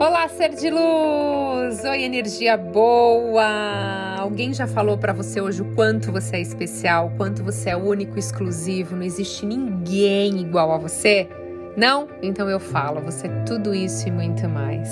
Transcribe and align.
Olá, 0.00 0.26
ser 0.28 0.54
de 0.54 0.70
luz! 0.70 1.84
Oi, 1.84 2.04
energia 2.04 2.56
boa! 2.56 4.16
Alguém 4.18 4.54
já 4.54 4.66
falou 4.66 4.96
para 4.96 5.12
você 5.12 5.42
hoje 5.42 5.60
o 5.60 5.74
quanto 5.74 6.10
você 6.10 6.36
é 6.36 6.40
especial, 6.40 7.08
o 7.08 7.16
quanto 7.18 7.44
você 7.44 7.68
é 7.68 7.76
único, 7.76 8.18
exclusivo, 8.18 8.96
não 8.96 9.02
existe 9.02 9.44
ninguém 9.44 10.40
igual 10.40 10.72
a 10.72 10.78
você? 10.78 11.28
Não? 11.76 12.08
Então 12.22 12.48
eu 12.48 12.58
falo, 12.58 13.02
você 13.02 13.26
é 13.26 13.42
tudo 13.44 13.74
isso 13.74 14.08
e 14.08 14.10
muito 14.10 14.48
mais. 14.48 14.90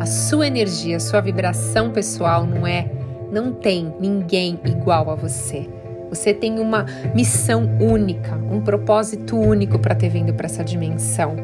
A 0.00 0.04
sua 0.04 0.48
energia, 0.48 0.96
a 0.96 1.00
sua 1.00 1.20
vibração 1.20 1.92
pessoal 1.92 2.44
não 2.44 2.66
é, 2.66 2.90
não 3.30 3.52
tem 3.52 3.94
ninguém 4.00 4.58
igual 4.64 5.10
a 5.10 5.14
você. 5.14 5.70
Você 6.08 6.34
tem 6.34 6.58
uma 6.58 6.86
missão 7.14 7.70
única, 7.80 8.34
um 8.34 8.60
propósito 8.60 9.38
único 9.38 9.78
para 9.78 9.94
ter 9.94 10.08
vindo 10.08 10.34
para 10.34 10.46
essa 10.46 10.64
dimensão. 10.64 11.36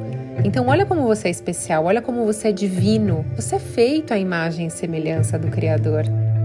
Então, 0.45 0.67
olha 0.69 0.87
como 0.87 1.03
você 1.03 1.29
é 1.29 1.31
especial, 1.31 1.85
olha 1.85 2.01
como 2.01 2.25
você 2.25 2.49
é 2.49 2.53
divino. 2.53 3.25
Você 3.37 3.57
é 3.57 3.59
feito 3.59 4.13
à 4.13 4.19
imagem 4.19 4.67
e 4.67 4.71
semelhança 4.71 5.39
do 5.39 5.49
Criador. 5.49 6.05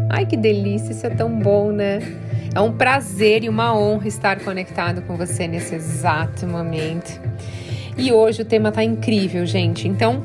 Ai, 0.09 0.25
que 0.25 0.35
delícia, 0.35 0.91
isso 0.91 1.05
é 1.05 1.09
tão 1.09 1.39
bom, 1.39 1.71
né? 1.71 1.99
É 2.53 2.59
um 2.59 2.71
prazer 2.71 3.43
e 3.43 3.49
uma 3.49 3.77
honra 3.77 4.07
estar 4.07 4.39
conectado 4.41 5.01
com 5.03 5.15
você 5.15 5.47
nesse 5.47 5.75
exato 5.75 6.45
momento. 6.47 7.19
E 7.97 8.11
hoje 8.11 8.41
o 8.41 8.45
tema 8.45 8.71
tá 8.71 8.83
incrível, 8.83 9.45
gente. 9.45 9.87
Então, 9.87 10.23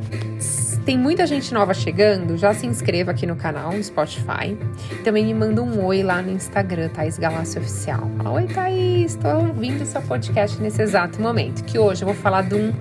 tem 0.84 0.96
muita 0.96 1.26
gente 1.26 1.52
nova 1.52 1.74
chegando, 1.74 2.36
já 2.36 2.54
se 2.54 2.66
inscreva 2.66 3.10
aqui 3.10 3.26
no 3.26 3.36
canal, 3.36 3.72
no 3.72 3.82
Spotify. 3.82 4.56
Também 5.04 5.24
me 5.26 5.34
manda 5.34 5.62
um 5.62 5.84
oi 5.84 6.02
lá 6.02 6.22
no 6.22 6.30
Instagram, 6.30 6.88
Thaís 6.88 7.18
Galácio 7.18 7.60
Oficial. 7.60 8.08
Oi 8.24 8.44
Thaís, 8.46 9.16
estou 9.16 9.48
ouvindo 9.48 9.84
seu 9.84 10.00
podcast 10.02 10.60
nesse 10.62 10.80
exato 10.80 11.20
momento. 11.20 11.64
Que 11.64 11.78
hoje 11.78 12.02
eu 12.02 12.06
vou 12.06 12.14
falar 12.14 12.42
de 12.42 12.54
um 12.54 12.72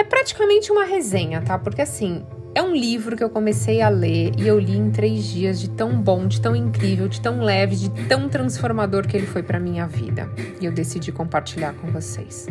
é 0.00 0.04
praticamente 0.04 0.72
uma 0.72 0.84
resenha, 0.84 1.42
tá? 1.42 1.58
Porque 1.58 1.82
assim, 1.82 2.24
é 2.54 2.62
um 2.62 2.74
livro 2.74 3.16
que 3.16 3.22
eu 3.22 3.28
comecei 3.28 3.82
a 3.82 3.88
ler 3.88 4.32
e 4.38 4.48
eu 4.48 4.58
li 4.58 4.76
em 4.76 4.90
três 4.90 5.24
dias 5.24 5.60
de 5.60 5.68
tão 5.68 6.00
bom, 6.00 6.26
de 6.26 6.40
tão 6.40 6.56
incrível, 6.56 7.06
de 7.06 7.20
tão 7.20 7.42
leve, 7.42 7.76
de 7.76 7.90
tão 8.08 8.28
transformador 8.28 9.06
que 9.06 9.16
ele 9.16 9.26
foi 9.26 9.42
para 9.42 9.60
minha 9.60 9.86
vida. 9.86 10.28
E 10.58 10.64
eu 10.64 10.72
decidi 10.72 11.12
compartilhar 11.12 11.74
com 11.74 11.88
vocês. 11.88 12.48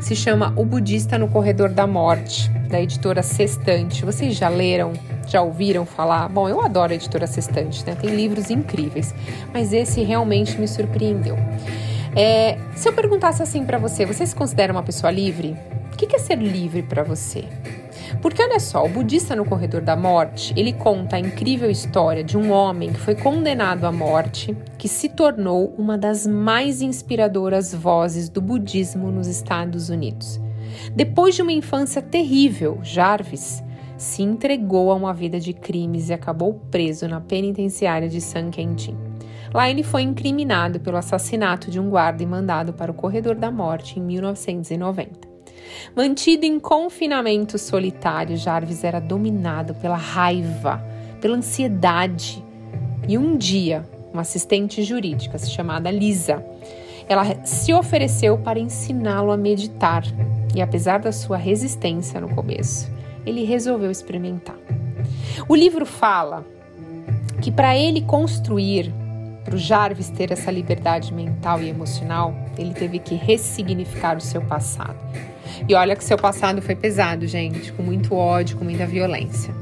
Se 0.00 0.14
chama 0.14 0.54
O 0.56 0.64
Budista 0.64 1.18
no 1.18 1.28
Corredor 1.28 1.68
da 1.68 1.86
Morte, 1.86 2.48
da 2.70 2.80
editora 2.80 3.22
Sextante. 3.22 4.04
Vocês 4.04 4.36
já 4.36 4.48
leram? 4.48 4.92
Já 5.26 5.42
ouviram 5.42 5.84
falar? 5.84 6.28
Bom, 6.28 6.48
eu 6.48 6.60
adoro 6.60 6.92
a 6.92 6.94
editora 6.94 7.26
Sextante, 7.26 7.84
né? 7.84 7.96
Tem 8.00 8.14
livros 8.14 8.50
incríveis, 8.50 9.12
mas 9.52 9.72
esse 9.72 10.02
realmente 10.02 10.58
me 10.58 10.68
surpreendeu. 10.68 11.36
É, 12.16 12.56
se 12.76 12.88
eu 12.88 12.92
perguntasse 12.92 13.42
assim 13.42 13.64
para 13.64 13.78
você, 13.78 14.06
você 14.06 14.24
se 14.24 14.34
considera 14.34 14.72
uma 14.72 14.82
pessoa 14.82 15.10
livre? 15.10 15.56
O 15.94 15.96
que 15.96 16.16
é 16.16 16.18
ser 16.18 16.38
livre 16.38 16.82
para 16.82 17.04
você? 17.04 17.44
Porque 18.20 18.42
olha 18.42 18.58
só, 18.58 18.84
o 18.84 18.88
budista 18.88 19.36
no 19.36 19.44
corredor 19.44 19.80
da 19.80 19.94
morte, 19.94 20.52
ele 20.56 20.72
conta 20.72 21.14
a 21.14 21.20
incrível 21.20 21.70
história 21.70 22.24
de 22.24 22.36
um 22.36 22.50
homem 22.50 22.92
que 22.92 22.98
foi 22.98 23.14
condenado 23.14 23.84
à 23.84 23.92
morte, 23.92 24.56
que 24.76 24.88
se 24.88 25.08
tornou 25.08 25.72
uma 25.78 25.96
das 25.96 26.26
mais 26.26 26.82
inspiradoras 26.82 27.72
vozes 27.72 28.28
do 28.28 28.40
budismo 28.40 29.08
nos 29.12 29.28
Estados 29.28 29.88
Unidos. 29.88 30.40
Depois 30.96 31.36
de 31.36 31.42
uma 31.42 31.52
infância 31.52 32.02
terrível, 32.02 32.80
Jarvis 32.82 33.62
se 33.96 34.20
entregou 34.20 34.90
a 34.90 34.96
uma 34.96 35.14
vida 35.14 35.38
de 35.38 35.52
crimes 35.52 36.08
e 36.08 36.12
acabou 36.12 36.54
preso 36.72 37.06
na 37.06 37.20
penitenciária 37.20 38.08
de 38.08 38.20
San 38.20 38.50
Quentin. 38.50 38.96
Lá 39.54 39.70
ele 39.70 39.84
foi 39.84 40.02
incriminado 40.02 40.80
pelo 40.80 40.96
assassinato 40.96 41.70
de 41.70 41.78
um 41.78 41.88
guarda 41.88 42.20
e 42.20 42.26
mandado 42.26 42.72
para 42.72 42.90
o 42.90 42.94
corredor 42.94 43.36
da 43.36 43.52
morte 43.52 44.00
em 44.00 44.02
1990. 44.02 45.33
Mantido 45.94 46.44
em 46.44 46.58
confinamento 46.58 47.58
solitário, 47.58 48.36
Jarvis 48.36 48.84
era 48.84 49.00
dominado 49.00 49.74
pela 49.74 49.96
raiva, 49.96 50.84
pela 51.20 51.36
ansiedade. 51.36 52.44
E 53.08 53.16
um 53.18 53.36
dia, 53.36 53.84
uma 54.12 54.22
assistente 54.22 54.82
jurídica 54.82 55.38
chamada 55.38 55.90
Lisa, 55.90 56.44
ela 57.08 57.44
se 57.44 57.72
ofereceu 57.72 58.38
para 58.38 58.58
ensiná-lo 58.58 59.30
a 59.30 59.36
meditar. 59.36 60.04
E 60.54 60.62
apesar 60.62 61.00
da 61.00 61.12
sua 61.12 61.36
resistência 61.36 62.20
no 62.20 62.34
começo, 62.34 62.90
ele 63.26 63.44
resolveu 63.44 63.90
experimentar. 63.90 64.56
O 65.48 65.54
livro 65.54 65.84
fala 65.84 66.44
que 67.42 67.50
para 67.50 67.76
ele 67.76 68.00
construir 68.02 68.92
para 69.44 69.54
o 69.54 69.58
Jarvis 69.58 70.08
ter 70.08 70.32
essa 70.32 70.50
liberdade 70.50 71.12
mental 71.12 71.60
e 71.60 71.68
emocional, 71.68 72.34
ele 72.56 72.72
teve 72.72 72.98
que 72.98 73.14
ressignificar 73.14 74.16
o 74.16 74.20
seu 74.20 74.40
passado. 74.40 74.96
E 75.68 75.74
olha 75.74 75.96
que 75.96 76.04
seu 76.04 76.16
passado 76.16 76.60
foi 76.62 76.74
pesado, 76.74 77.26
gente, 77.26 77.72
com 77.72 77.82
muito 77.82 78.14
ódio, 78.14 78.56
com 78.56 78.64
muita 78.64 78.86
violência. 78.86 79.54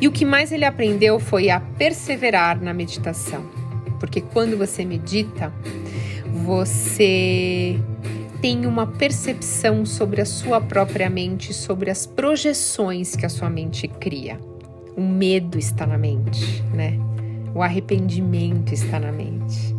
E 0.00 0.06
o 0.06 0.12
que 0.12 0.24
mais 0.24 0.52
ele 0.52 0.64
aprendeu 0.64 1.18
foi 1.18 1.50
a 1.50 1.60
perseverar 1.60 2.62
na 2.62 2.72
meditação. 2.72 3.44
Porque 3.98 4.20
quando 4.20 4.56
você 4.56 4.84
medita, 4.84 5.52
você 6.44 7.78
tem 8.40 8.66
uma 8.66 8.86
percepção 8.86 9.84
sobre 9.84 10.20
a 10.20 10.24
sua 10.24 10.60
própria 10.60 11.10
mente, 11.10 11.52
sobre 11.52 11.90
as 11.90 12.06
projeções 12.06 13.16
que 13.16 13.26
a 13.26 13.28
sua 13.28 13.50
mente 13.50 13.88
cria. 13.88 14.38
O 14.96 15.02
medo 15.02 15.58
está 15.58 15.86
na 15.86 15.98
mente, 15.98 16.62
né? 16.72 16.98
O 17.54 17.62
arrependimento 17.62 18.72
está 18.72 19.00
na 19.00 19.10
mente. 19.10 19.74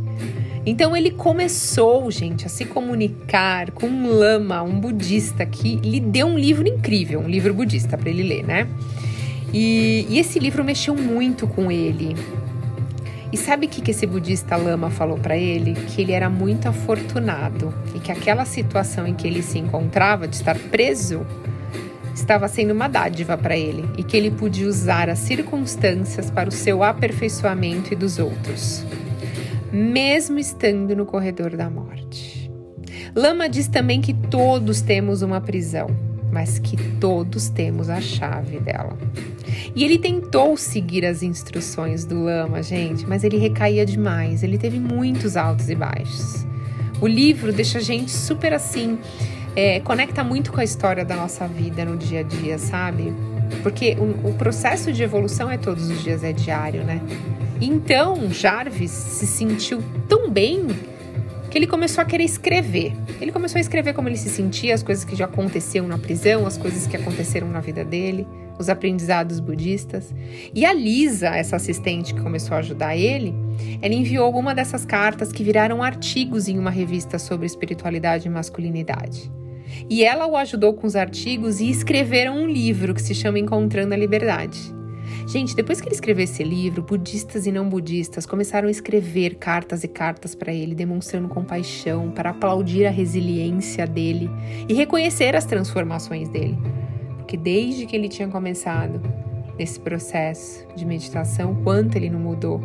Então 0.69 0.96
ele 0.96 1.09
começou, 1.09 2.12
gente, 2.12 2.46
a 2.46 2.50
se 2.50 2.63
comunicar 2.63 3.72
com 3.72 3.88
um 3.88 4.07
lama, 4.07 4.62
um 4.62 4.80
budista 4.80 5.44
que 5.44 5.78
lhe 5.78 6.00
deu 6.00 6.28
um 6.28 6.38
livro 6.38 6.68
incrível, 6.68 7.22
um 7.22 7.28
livro 7.28 7.56
budista 7.56 7.97
para 7.97 8.07
ele 8.07 8.22
ler, 8.22 8.44
né? 8.44 8.68
E, 9.52 10.06
e, 10.08 10.19
esse 10.19 10.38
livro 10.38 10.63
mexeu 10.63 10.94
muito 10.94 11.47
com 11.47 11.72
ele. 11.72 12.16
E 13.34 13.38
sabe 13.38 13.66
o 13.66 13.69
que, 13.69 13.81
que 13.81 13.90
esse 13.90 14.06
budista 14.06 14.56
lama 14.58 14.91
falou 14.91 15.18
para 15.18 15.35
ele? 15.35 15.74
Que 15.74 16.03
ele 16.03 16.12
era 16.12 16.29
muito 16.29 16.68
afortunado 16.68 17.74
e 17.96 18.00
que 18.00 18.12
aquela 18.12 18.46
situação 18.46 19.08
em 19.08 19.16
que 19.16 19.25
ele 19.25 19.41
se 19.41 19.58
encontrava, 19.58 20.28
de 20.28 20.35
estar 20.35 20.56
preso, 20.56 21.25
estava 22.13 22.47
sendo 22.47 22.74
uma 22.74 22.88
dádiva 22.88 23.35
para 23.35 23.58
ele 23.58 23.90
e 23.97 24.03
que 24.03 24.16
ele 24.16 24.29
podia 24.29 24.68
usar 24.68 25.09
as 25.09 25.18
circunstâncias 25.18 26.29
para 26.29 26.47
o 26.47 26.52
seu 26.52 26.84
aperfeiçoamento 26.84 27.91
e 27.91 27.96
dos 27.96 28.19
outros, 28.19 28.85
mesmo 29.72 30.40
estando 30.40 30.96
no 30.96 31.06
corredor 31.06 31.56
da 31.56 31.69
morte. 31.69 32.52
Lama 33.16 33.47
diz 33.47 33.68
também 33.68 34.02
que 34.02 34.13
todos 34.13 34.81
temos 34.81 35.22
uma 35.22 35.41
prisão, 35.41 35.88
mas 36.31 36.59
que 36.59 36.78
todos 37.00 37.50
temos 37.50 37.90
a 37.90 38.00
chave 38.02 38.59
dela. 38.59 38.97
E 39.75 39.84
ele 39.84 39.97
tentou 39.97 40.56
seguir 40.58 41.06
as 41.06 41.24
instruções 41.24 42.06
do 42.06 42.24
Lama, 42.24 42.62
gente, 42.62 43.08
mas 43.08 43.24
ele 43.24 43.38
recaía 43.38 43.85
demais, 43.85 44.44
ele 44.44 44.58
teve 44.58 44.79
muitos 44.79 45.35
altos 45.38 45.69
e 45.69 45.75
baixos. 45.75 46.46
O 47.02 47.08
livro 47.08 47.53
deixa 47.53 47.78
a 47.78 47.81
gente 47.81 48.12
super 48.12 48.53
assim, 48.53 49.00
é, 49.56 49.79
conecta 49.79 50.24
muito 50.24 50.52
com 50.52 50.59
a 50.59 50.63
história 50.63 51.06
da 51.06 51.16
nossa 51.16 51.47
vida 51.47 51.85
no 51.85 51.97
dia 51.97 52.19
a 52.19 52.24
dia, 52.24 52.58
sabe? 52.58 53.13
Porque 53.63 53.96
o, 54.00 54.29
o 54.29 54.34
processo 54.34 54.91
de 54.91 55.02
evolução 55.02 55.50
é 55.50 55.58
todos 55.58 55.90
os 55.90 56.03
dias, 56.03 56.24
é 56.24 56.31
diário, 56.31 56.84
né? 56.84 57.02
Então, 57.62 58.31
Jarvis 58.31 58.92
se 58.92 59.28
sentiu 59.28 59.84
tão 60.08 60.30
bem 60.30 60.68
que 61.50 61.58
ele 61.58 61.68
começou 61.68 62.02
a 62.02 62.06
querer 62.06 62.24
escrever. 62.24 62.94
Ele 63.20 63.31
começou 63.31 63.58
a 63.58 63.62
escrever 63.62 63.94
como 63.94 64.08
ele 64.08 64.18
se 64.18 64.30
sentia, 64.30 64.74
as 64.74 64.84
coisas 64.84 65.03
que 65.03 65.16
já 65.16 65.25
aconteceram 65.25 65.88
na 65.88 65.97
prisão, 65.97 66.46
as 66.46 66.58
coisas 66.58 66.88
que 66.88 66.96
aconteceram 66.96 67.50
na 67.50 67.59
vida 67.59 67.84
dele, 67.84 68.25
os 68.58 68.70
aprendizados 68.70 69.40
budistas. 69.40 70.14
E 70.53 70.66
a 70.66 70.72
Lisa, 70.72 71.30
essa 71.30 71.56
assistente 71.56 72.14
que 72.14 72.22
começou 72.22 72.56
a 72.56 72.59
ajudar 72.59 72.96
ele, 72.96 73.34
ela 73.81 73.94
enviou 73.94 74.26
alguma 74.26 74.56
dessas 74.56 74.86
cartas 74.86 75.31
que 75.31 75.44
viraram 75.44 75.84
artigos 75.84 76.47
em 76.47 76.58
uma 76.58 76.70
revista 76.70 77.20
sobre 77.20 77.46
espiritualidade 77.46 78.28
e 78.28 78.31
masculinidade. 78.31 79.31
E 79.90 80.03
ela 80.03 80.28
o 80.28 80.38
ajudou 80.38 80.74
com 80.74 80.88
os 80.88 80.96
artigos 80.96 81.59
e 81.59 81.70
escreveram 81.70 82.38
um 82.38 82.47
livro 82.47 82.94
que 82.94 83.02
se 83.02 83.14
chama 83.14 83.40
Encontrando 83.40 83.94
a 83.94 83.97
Liberdade. 83.97 84.78
Gente, 85.28 85.56
depois 85.56 85.79
que 85.79 85.88
ele 85.88 85.96
escreveu 85.96 86.23
esse 86.23 86.44
livro, 86.44 86.82
budistas 86.82 87.46
e 87.46 87.52
não 87.52 87.70
budistas 87.70 88.26
começaram 88.26 88.67
a 88.67 88.72
escrever 88.72 89.35
cartas 89.35 89.84
e 89.84 89.88
cartas 89.88 90.34
para 90.34 90.53
ele, 90.53 90.73
demonstrando 90.73 91.28
compaixão, 91.28 92.11
para 92.11 92.32
aplaudir 92.32 92.85
a 92.85 92.91
resiliência 92.91 93.85
dele 93.85 94.29
e 94.67 94.73
reconhecer 94.73 95.35
as 95.35 95.46
transformações 95.46 96.29
dele. 96.29 96.58
Porque 97.17 97.38
desde 97.38 97.85
que 97.85 97.96
ele 97.96 98.09
tinha 98.09 98.28
começado 98.28 99.02
nesse 99.58 99.79
processo 99.79 100.66
de 100.76 100.85
meditação, 100.85 101.55
quanto 101.64 101.96
ele 101.96 102.09
não 102.09 102.20
mudou. 102.20 102.62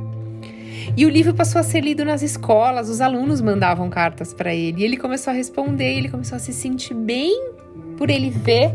E 0.97 1.05
o 1.07 1.09
livro 1.09 1.35
passou 1.35 1.61
a 1.61 1.65
ser 1.65 1.81
lido 1.81 2.05
nas 2.05 2.23
escolas, 2.23 2.89
os 2.89 3.01
alunos 3.01 3.41
mandavam 3.41 3.89
cartas 3.91 4.33
para 4.33 4.55
ele. 4.55 4.83
E 4.83 4.85
ele 4.85 4.97
começou 4.97 5.33
a 5.33 5.35
responder, 5.35 5.97
ele 5.97 6.09
começou 6.09 6.37
a 6.37 6.39
se 6.39 6.53
sentir 6.53 6.95
bem 6.95 7.53
por 7.97 8.11
ele 8.11 8.31
ver 8.31 8.73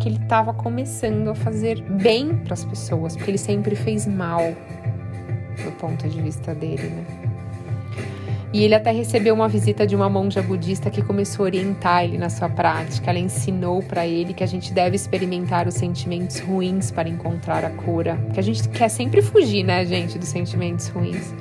que 0.00 0.08
ele 0.08 0.16
estava 0.16 0.52
começando 0.52 1.28
a 1.28 1.34
fazer 1.34 1.80
bem 1.82 2.34
para 2.36 2.54
as 2.54 2.64
pessoas, 2.64 3.14
porque 3.14 3.30
ele 3.30 3.38
sempre 3.38 3.76
fez 3.76 4.06
mal 4.06 4.42
do 5.62 5.70
ponto 5.72 6.08
de 6.08 6.20
vista 6.20 6.54
dele, 6.54 6.88
né? 6.88 7.04
E 8.52 8.64
ele 8.64 8.74
até 8.74 8.90
recebeu 8.90 9.32
uma 9.32 9.46
visita 9.46 9.86
de 9.86 9.94
uma 9.94 10.08
monja 10.08 10.42
budista 10.42 10.90
que 10.90 11.02
começou 11.02 11.44
a 11.44 11.46
orientar 11.46 12.02
ele 12.02 12.18
na 12.18 12.28
sua 12.28 12.48
prática. 12.48 13.08
Ela 13.08 13.20
ensinou 13.20 13.80
para 13.80 14.04
ele 14.04 14.34
que 14.34 14.42
a 14.42 14.46
gente 14.46 14.72
deve 14.72 14.96
experimentar 14.96 15.68
os 15.68 15.74
sentimentos 15.74 16.40
ruins 16.40 16.90
para 16.90 17.08
encontrar 17.08 17.64
a 17.64 17.70
cura. 17.70 18.18
Que 18.34 18.40
a 18.40 18.42
gente 18.42 18.68
quer 18.70 18.88
sempre 18.88 19.22
fugir, 19.22 19.62
né, 19.62 19.86
gente, 19.86 20.18
dos 20.18 20.28
sentimentos 20.28 20.88
ruins. 20.88 21.32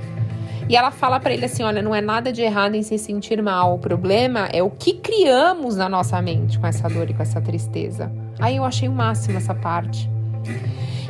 E 0.70 0.76
ela 0.76 0.92
fala 0.92 1.20
para 1.20 1.34
ele 1.34 1.46
assim: 1.46 1.64
olha, 1.64 1.82
não 1.82 1.96
é 1.96 2.02
nada 2.02 2.32
de 2.32 2.44
errado 2.44 2.76
em 2.76 2.84
se 2.84 3.00
sentir 3.00 3.42
mal. 3.42 3.74
O 3.74 3.80
problema 3.80 4.48
é 4.54 4.62
o 4.62 4.70
que 4.70 4.94
criamos 4.94 5.76
na 5.76 5.90
nossa 5.90 6.22
mente 6.22 6.60
com 6.60 6.68
essa 6.68 6.88
dor 6.88 7.10
e 7.10 7.14
com 7.16 7.24
essa 7.24 7.42
tristeza. 7.42 8.12
Aí 8.40 8.56
eu 8.56 8.64
achei 8.64 8.88
o 8.88 8.92
máximo 8.92 9.38
essa 9.38 9.54
parte. 9.54 10.10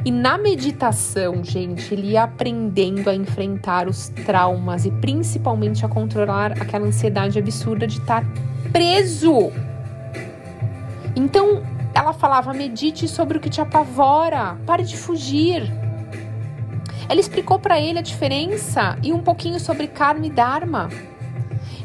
E 0.03 0.11
na 0.11 0.37
meditação, 0.37 1.43
gente, 1.43 1.93
ele 1.93 2.11
ia 2.11 2.23
aprendendo 2.23 3.09
a 3.09 3.15
enfrentar 3.15 3.87
os 3.87 4.09
traumas 4.09 4.85
e 4.85 4.91
principalmente 4.91 5.85
a 5.85 5.89
controlar 5.89 6.53
aquela 6.53 6.87
ansiedade 6.87 7.37
absurda 7.37 7.85
de 7.85 7.99
estar 7.99 8.23
preso. 8.71 9.51
Então, 11.15 11.61
ela 11.93 12.13
falava: 12.13 12.53
medite 12.53 13.07
sobre 13.07 13.37
o 13.37 13.41
que 13.41 13.49
te 13.49 13.59
apavora, 13.59 14.57
pare 14.65 14.83
de 14.83 14.95
fugir. 14.95 15.69
Ela 17.09 17.19
explicou 17.19 17.59
para 17.59 17.79
ele 17.79 17.99
a 17.99 18.03
diferença 18.03 18.97
e 19.03 19.11
um 19.11 19.19
pouquinho 19.19 19.59
sobre 19.59 19.87
karma 19.87 20.27
e 20.27 20.29
dharma. 20.29 20.89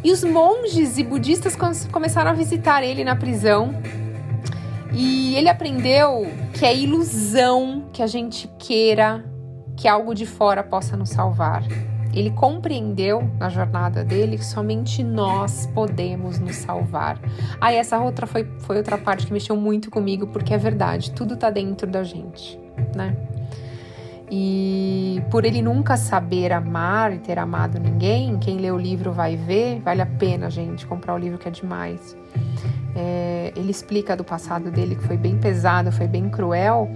E 0.04 0.12
os 0.12 0.22
monges 0.22 0.98
e 0.98 1.02
budistas 1.02 1.56
começaram 1.90 2.30
a 2.30 2.34
visitar 2.34 2.82
ele 2.82 3.02
na 3.02 3.16
prisão. 3.16 3.74
E 4.94 5.34
ele 5.34 5.48
aprendeu 5.48 6.26
que 6.52 6.64
é 6.64 6.76
ilusão 6.76 7.84
que 7.92 8.02
a 8.02 8.06
gente 8.06 8.48
queira 8.58 9.24
que 9.76 9.88
algo 9.88 10.14
de 10.14 10.24
fora 10.24 10.62
possa 10.62 10.96
nos 10.96 11.10
salvar. 11.10 11.64
Ele 12.12 12.30
compreendeu 12.30 13.28
na 13.40 13.48
jornada 13.48 14.04
dele 14.04 14.38
que 14.38 14.44
somente 14.44 15.02
nós 15.02 15.66
podemos 15.74 16.38
nos 16.38 16.54
salvar. 16.54 17.18
Aí 17.60 17.76
ah, 17.76 17.80
essa 17.80 17.98
outra 17.98 18.24
foi, 18.24 18.44
foi 18.60 18.76
outra 18.76 18.96
parte 18.96 19.26
que 19.26 19.32
mexeu 19.32 19.56
muito 19.56 19.90
comigo, 19.90 20.28
porque 20.28 20.54
é 20.54 20.58
verdade, 20.58 21.10
tudo 21.10 21.36
tá 21.36 21.50
dentro 21.50 21.88
da 21.88 22.04
gente, 22.04 22.56
né? 22.94 23.16
E 24.30 25.22
por 25.30 25.44
ele 25.44 25.60
nunca 25.60 25.96
saber 25.96 26.52
amar 26.52 27.12
e 27.12 27.18
ter 27.18 27.38
amado 27.38 27.78
ninguém, 27.78 28.38
quem 28.38 28.58
lê 28.58 28.70
o 28.70 28.78
livro 28.78 29.12
vai 29.12 29.36
ver, 29.36 29.80
vale 29.80 30.00
a 30.00 30.06
pena, 30.06 30.50
gente, 30.50 30.86
comprar 30.86 31.14
o 31.14 31.18
livro 31.18 31.38
que 31.38 31.48
é 31.48 31.50
demais. 31.50 32.16
É, 32.96 33.52
ele 33.56 33.70
explica 33.70 34.16
do 34.16 34.22
passado 34.22 34.70
dele 34.70 34.94
que 34.94 35.02
foi 35.02 35.16
bem 35.16 35.36
pesado, 35.36 35.90
foi 35.90 36.06
bem 36.06 36.28
cruel. 36.28 36.88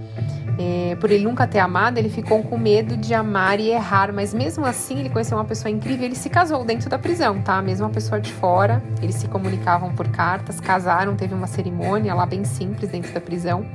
É, 0.57 0.95
por 0.99 1.11
ele 1.11 1.23
nunca 1.23 1.45
ter 1.45 1.59
amado, 1.59 1.97
ele 1.97 2.09
ficou 2.09 2.41
com 2.43 2.57
medo 2.57 2.97
de 2.97 3.13
amar 3.13 3.59
e 3.59 3.69
errar, 3.69 4.11
mas 4.13 4.33
mesmo 4.33 4.65
assim 4.65 4.99
ele 4.99 5.09
conheceu 5.09 5.37
uma 5.37 5.45
pessoa 5.45 5.69
incrível. 5.69 6.05
Ele 6.05 6.15
se 6.15 6.29
casou 6.29 6.63
dentro 6.63 6.89
da 6.89 6.97
prisão, 6.97 7.41
tá? 7.41 7.61
Mesmo 7.61 7.85
uma 7.85 7.93
pessoa 7.93 8.19
de 8.19 8.31
fora, 8.31 8.81
eles 9.01 9.15
se 9.15 9.27
comunicavam 9.27 9.93
por 9.93 10.07
cartas, 10.09 10.59
casaram, 10.59 11.15
teve 11.15 11.33
uma 11.33 11.47
cerimônia 11.47 12.13
lá 12.13 12.25
bem 12.25 12.43
simples 12.43 12.89
dentro 12.89 13.13
da 13.13 13.21
prisão. 13.21 13.65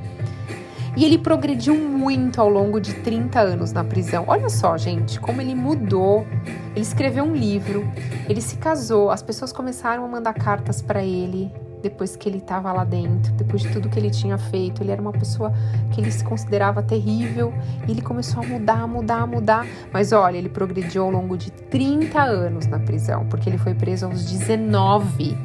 E 0.95 1.03
ele 1.03 1.17
progrediu 1.17 1.75
muito 1.75 2.39
ao 2.39 2.49
longo 2.49 2.79
de 2.79 2.93
30 2.93 3.39
anos 3.39 3.71
na 3.73 3.83
prisão. 3.83 4.23
Olha 4.27 4.49
só, 4.49 4.77
gente, 4.77 5.19
como 5.19 5.41
ele 5.41 5.53
mudou. 5.53 6.25
Ele 6.71 6.81
escreveu 6.81 7.23
um 7.23 7.33
livro, 7.33 7.87
ele 8.27 8.41
se 8.41 8.57
casou, 8.57 9.09
as 9.09 9.21
pessoas 9.21 9.53
começaram 9.53 10.03
a 10.03 10.07
mandar 10.07 10.33
cartas 10.33 10.81
para 10.81 11.03
ele 11.03 11.49
depois 11.81 12.15
que 12.15 12.27
ele 12.27 12.39
estava 12.39 12.73
lá 12.73 12.83
dentro, 12.83 13.31
depois 13.33 13.61
de 13.61 13.71
tudo 13.71 13.87
que 13.87 13.99
ele 13.99 14.09
tinha 14.09 14.37
feito. 14.37 14.81
Ele 14.81 14.91
era 14.91 15.01
uma 15.01 15.11
pessoa 15.11 15.53
que 15.91 16.01
ele 16.01 16.11
se 16.11 16.23
considerava 16.23 16.81
terrível 16.81 17.53
e 17.87 17.91
ele 17.91 18.01
começou 18.01 18.43
a 18.43 18.45
mudar, 18.45 18.87
mudar, 18.87 19.27
mudar. 19.27 19.67
Mas 19.93 20.11
olha, 20.11 20.37
ele 20.37 20.49
progrediu 20.49 21.03
ao 21.03 21.11
longo 21.11 21.37
de 21.37 21.51
30 21.51 22.21
anos 22.21 22.65
na 22.65 22.79
prisão, 22.79 23.27
porque 23.27 23.47
ele 23.47 23.57
foi 23.57 23.75
preso 23.75 24.07
aos 24.07 24.25
19 24.25 25.37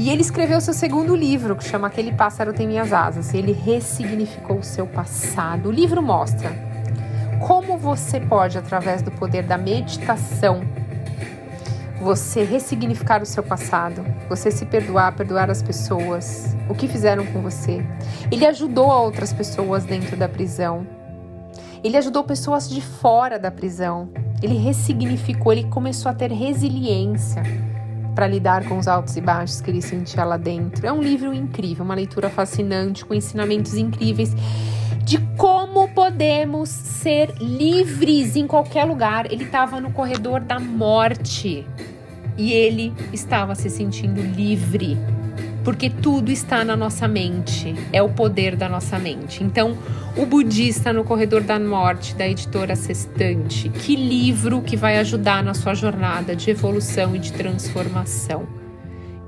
e 0.00 0.08
ele 0.08 0.22
escreveu 0.22 0.62
seu 0.62 0.72
segundo 0.72 1.14
livro, 1.14 1.54
que 1.54 1.62
chama 1.62 1.88
Aquele 1.88 2.10
Pássaro 2.10 2.54
Tem 2.54 2.66
Minhas 2.66 2.90
Asas. 2.90 3.34
Ele 3.34 3.52
ressignificou 3.52 4.56
o 4.56 4.62
seu 4.62 4.86
passado. 4.86 5.68
O 5.68 5.70
livro 5.70 6.00
mostra 6.00 6.50
como 7.38 7.76
você 7.76 8.18
pode, 8.18 8.56
através 8.56 9.02
do 9.02 9.10
poder 9.10 9.42
da 9.42 9.58
meditação, 9.58 10.62
você 12.00 12.42
ressignificar 12.42 13.20
o 13.20 13.26
seu 13.26 13.42
passado, 13.42 14.02
você 14.26 14.50
se 14.50 14.64
perdoar, 14.64 15.14
perdoar 15.14 15.50
as 15.50 15.62
pessoas, 15.62 16.56
o 16.66 16.74
que 16.74 16.88
fizeram 16.88 17.26
com 17.26 17.42
você. 17.42 17.84
Ele 18.32 18.46
ajudou 18.46 18.88
outras 18.88 19.34
pessoas 19.34 19.84
dentro 19.84 20.16
da 20.16 20.30
prisão. 20.30 20.86
Ele 21.84 21.98
ajudou 21.98 22.24
pessoas 22.24 22.70
de 22.70 22.80
fora 22.80 23.38
da 23.38 23.50
prisão. 23.50 24.08
Ele 24.42 24.56
ressignificou, 24.56 25.52
ele 25.52 25.64
começou 25.64 26.10
a 26.10 26.14
ter 26.14 26.32
resiliência 26.32 27.42
para 28.14 28.26
lidar 28.26 28.64
com 28.64 28.78
os 28.78 28.88
altos 28.88 29.16
e 29.16 29.20
baixos 29.20 29.60
que 29.60 29.70
ele 29.70 29.82
sentia 29.82 30.24
lá 30.24 30.36
dentro. 30.36 30.86
É 30.86 30.92
um 30.92 31.02
livro 31.02 31.32
incrível, 31.32 31.84
uma 31.84 31.94
leitura 31.94 32.28
fascinante, 32.28 33.04
com 33.04 33.14
ensinamentos 33.14 33.74
incríveis 33.74 34.34
de 35.04 35.18
como 35.36 35.88
podemos 35.88 36.68
ser 36.68 37.34
livres 37.40 38.36
em 38.36 38.46
qualquer 38.46 38.84
lugar. 38.84 39.26
Ele 39.32 39.44
estava 39.44 39.80
no 39.80 39.90
corredor 39.92 40.40
da 40.40 40.60
morte 40.60 41.66
e 42.36 42.52
ele 42.52 42.92
estava 43.12 43.54
se 43.54 43.68
sentindo 43.68 44.20
livre 44.20 44.96
porque 45.64 45.90
tudo 45.90 46.30
está 46.30 46.64
na 46.64 46.76
nossa 46.76 47.06
mente, 47.06 47.74
é 47.92 48.02
o 48.02 48.08
poder 48.08 48.56
da 48.56 48.68
nossa 48.68 48.98
mente. 48.98 49.44
Então, 49.44 49.76
o 50.16 50.24
budista 50.24 50.92
no 50.92 51.04
corredor 51.04 51.42
da 51.42 51.58
morte 51.58 52.14
da 52.14 52.26
editora 52.26 52.74
Sextante, 52.74 53.68
que 53.68 53.94
livro 53.94 54.62
que 54.62 54.76
vai 54.76 54.98
ajudar 54.98 55.42
na 55.42 55.54
sua 55.54 55.74
jornada 55.74 56.34
de 56.34 56.50
evolução 56.50 57.14
e 57.14 57.18
de 57.18 57.32
transformação. 57.32 58.46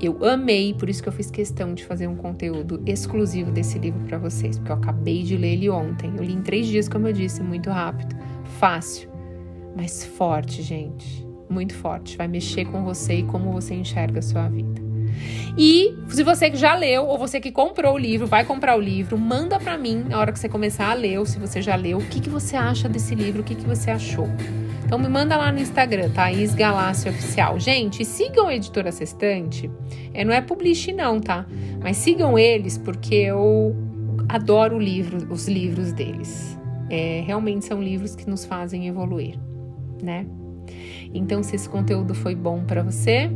Eu 0.01 0.25
amei, 0.25 0.75
por 0.75 0.89
isso 0.89 1.01
que 1.01 1.09
eu 1.09 1.13
fiz 1.13 1.31
questão 1.31 1.75
de 1.75 1.85
fazer 1.85 2.09
um 2.09 2.17
conteúdo 2.17 2.83
exclusivo 2.85 3.53
desse 3.53 3.79
livro 3.79 4.01
para 4.09 4.19
vocês, 4.19 4.59
porque 4.59 4.73
eu 4.73 4.77
acabei 4.77 5.23
de 5.23 5.37
ler 5.37 5.53
ele 5.53 5.71
ontem. 5.71 6.13
Eu 6.17 6.25
li 6.25 6.33
em 6.33 6.43
três 6.43 6.67
dias, 6.67 6.89
como 6.89 7.07
eu 7.07 7.13
disse, 7.13 7.41
muito 7.41 7.71
rápido, 7.71 8.17
fácil, 8.59 9.09
mas 9.77 10.05
forte, 10.05 10.61
gente, 10.61 11.25
muito 11.49 11.75
forte. 11.75 12.17
Vai 12.17 12.27
mexer 12.27 12.65
com 12.65 12.83
você 12.83 13.19
e 13.19 13.23
como 13.23 13.53
você 13.53 13.75
enxerga 13.75 14.19
a 14.19 14.23
sua 14.23 14.49
vida. 14.49 14.82
E 15.57 15.95
se 16.09 16.23
você 16.23 16.51
que 16.51 16.57
já 16.57 16.75
leu 16.75 17.05
ou 17.07 17.19
você 17.19 17.41
que 17.41 17.53
comprou 17.53 17.95
o 17.95 17.99
livro, 17.99 18.27
vai 18.27 18.45
comprar 18.45 18.77
o 18.77 18.81
livro, 18.81 19.19
manda 19.19 19.59
para 19.59 19.77
mim 19.77 20.05
na 20.09 20.19
hora 20.19 20.33
que 20.33 20.39
você 20.39 20.49
começar 20.49 20.91
a 20.91 20.95
ler, 20.95 21.19
ou 21.19 21.27
se 21.27 21.39
você 21.39 21.61
já 21.61 21.77
leu, 21.77 21.99
o 21.99 22.05
que, 22.07 22.21
que 22.21 22.31
você 22.31 22.57
acha 22.57 22.89
desse 22.89 23.15
livro, 23.15 23.43
o 23.43 23.45
que, 23.45 23.55
que 23.55 23.67
você 23.67 23.91
achou. 23.91 24.29
Então 24.85 24.99
me 24.99 25.09
manda 25.09 25.37
lá 25.37 25.51
no 25.51 25.59
Instagram, 25.59 26.11
Thaís 26.11 26.55
Galácio 26.55 27.11
Oficial. 27.11 27.59
Gente, 27.59 28.05
sigam 28.05 28.49
a 28.49 28.55
Editora 28.55 28.93
Sextante. 28.93 29.71
É, 30.13 30.25
não 30.25 30.35
é 30.35 30.41
publish 30.41 30.93
não, 30.93 31.19
tá? 31.19 31.47
Mas 31.83 31.97
sigam 31.97 32.39
eles 32.39 32.77
porque 32.77 33.15
eu 33.15 33.75
adoro 34.29 34.79
livro, 34.79 35.33
os 35.33 35.49
livros 35.49 35.93
deles. 35.93 36.59
É, 36.91 37.23
realmente 37.27 37.65
são 37.65 37.83
livros 37.83 38.15
que 38.15 38.29
nos 38.29 38.45
fazem 38.45 38.87
evoluir, 38.87 39.39
né? 40.03 40.27
Então, 41.15 41.43
se 41.43 41.57
esse 41.57 41.69
conteúdo 41.69 42.15
foi 42.15 42.35
bom 42.35 42.65
para 42.65 42.83
você, 42.83 43.31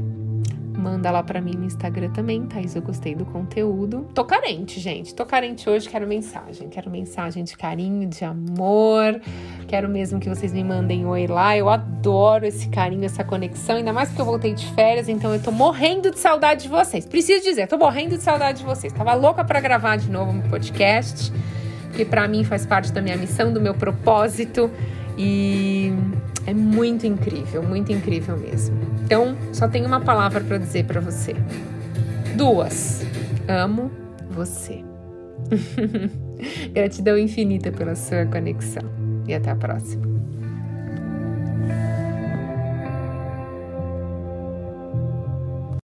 Manda 0.76 1.10
lá 1.10 1.22
para 1.22 1.40
mim 1.40 1.52
no 1.52 1.64
Instagram 1.64 2.10
também, 2.10 2.42
Thaís. 2.46 2.76
Eu 2.76 2.82
gostei 2.82 3.14
do 3.14 3.24
conteúdo. 3.24 4.06
Tô 4.14 4.24
carente, 4.24 4.78
gente. 4.78 5.14
Tô 5.14 5.24
carente 5.24 5.68
hoje. 5.68 5.88
Quero 5.88 6.06
mensagem. 6.06 6.68
Quero 6.68 6.90
mensagem 6.90 7.42
de 7.44 7.56
carinho, 7.56 8.06
de 8.06 8.24
amor. 8.24 9.20
Quero 9.66 9.88
mesmo 9.88 10.20
que 10.20 10.28
vocês 10.28 10.52
me 10.52 10.62
mandem 10.62 11.06
oi 11.06 11.26
lá. 11.26 11.56
Eu 11.56 11.70
adoro 11.70 12.44
esse 12.44 12.68
carinho, 12.68 13.04
essa 13.04 13.24
conexão. 13.24 13.76
Ainda 13.76 13.92
mais 13.92 14.10
porque 14.10 14.20
eu 14.20 14.26
voltei 14.26 14.52
de 14.52 14.66
férias, 14.74 15.08
então 15.08 15.32
eu 15.32 15.42
tô 15.42 15.50
morrendo 15.50 16.10
de 16.10 16.18
saudade 16.18 16.64
de 16.64 16.68
vocês. 16.68 17.06
Preciso 17.06 17.42
dizer, 17.42 17.66
tô 17.66 17.78
morrendo 17.78 18.16
de 18.16 18.22
saudade 18.22 18.58
de 18.58 18.64
vocês. 18.64 18.92
Tava 18.92 19.14
louca 19.14 19.44
para 19.44 19.60
gravar 19.60 19.96
de 19.96 20.10
novo 20.10 20.30
um 20.30 20.42
podcast, 20.42 21.32
que 21.94 22.04
para 22.04 22.28
mim 22.28 22.44
faz 22.44 22.66
parte 22.66 22.92
da 22.92 23.00
minha 23.00 23.16
missão, 23.16 23.52
do 23.52 23.60
meu 23.60 23.74
propósito. 23.74 24.70
E 25.18 25.90
é 26.46 26.54
muito 26.54 27.06
incrível, 27.06 27.62
muito 27.62 27.92
incrível 27.92 28.36
mesmo. 28.36 28.76
Então, 29.04 29.36
só 29.52 29.68
tenho 29.68 29.86
uma 29.86 30.00
palavra 30.00 30.40
para 30.40 30.58
dizer 30.58 30.84
para 30.84 31.00
você. 31.00 31.34
Duas. 32.36 33.04
Amo 33.48 33.90
você. 34.30 34.84
Gratidão 36.72 37.18
infinita 37.18 37.72
pela 37.72 37.94
sua 37.94 38.26
conexão. 38.26 38.82
E 39.26 39.34
até 39.34 39.50
a 39.50 39.56
próxima. 39.56 40.15